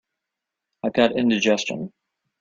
[0.83, 1.93] I've got indigestion.